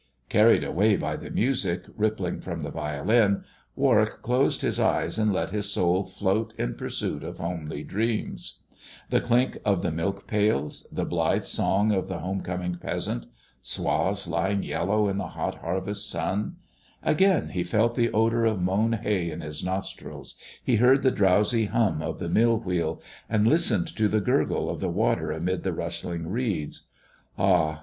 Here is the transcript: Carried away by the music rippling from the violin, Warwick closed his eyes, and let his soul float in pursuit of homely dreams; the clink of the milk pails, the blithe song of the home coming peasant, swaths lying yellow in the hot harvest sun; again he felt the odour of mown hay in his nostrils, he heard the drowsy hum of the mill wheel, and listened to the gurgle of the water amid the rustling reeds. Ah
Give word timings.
Carried 0.29 0.63
away 0.63 0.95
by 0.97 1.15
the 1.15 1.29
music 1.29 1.83
rippling 1.95 2.41
from 2.41 2.61
the 2.61 2.71
violin, 2.71 3.43
Warwick 3.75 4.23
closed 4.23 4.63
his 4.63 4.79
eyes, 4.79 5.19
and 5.19 5.31
let 5.31 5.51
his 5.51 5.71
soul 5.71 6.05
float 6.05 6.55
in 6.57 6.73
pursuit 6.73 7.23
of 7.23 7.37
homely 7.37 7.83
dreams; 7.83 8.63
the 9.11 9.21
clink 9.21 9.59
of 9.63 9.83
the 9.83 9.91
milk 9.91 10.25
pails, 10.25 10.89
the 10.91 11.05
blithe 11.05 11.43
song 11.43 11.91
of 11.91 12.07
the 12.07 12.17
home 12.17 12.41
coming 12.41 12.77
peasant, 12.79 13.27
swaths 13.61 14.27
lying 14.27 14.63
yellow 14.63 15.07
in 15.07 15.19
the 15.19 15.27
hot 15.37 15.59
harvest 15.59 16.09
sun; 16.09 16.55
again 17.03 17.49
he 17.49 17.63
felt 17.63 17.93
the 17.93 18.11
odour 18.11 18.43
of 18.43 18.59
mown 18.59 18.93
hay 18.93 19.29
in 19.29 19.41
his 19.41 19.63
nostrils, 19.63 20.33
he 20.63 20.77
heard 20.77 21.03
the 21.03 21.11
drowsy 21.11 21.65
hum 21.65 22.01
of 22.01 22.17
the 22.17 22.27
mill 22.27 22.59
wheel, 22.61 22.99
and 23.29 23.47
listened 23.47 23.95
to 23.95 24.07
the 24.07 24.19
gurgle 24.19 24.67
of 24.67 24.79
the 24.79 24.89
water 24.89 25.31
amid 25.31 25.61
the 25.61 25.71
rustling 25.73 26.25
reeds. 26.27 26.87
Ah 27.37 27.79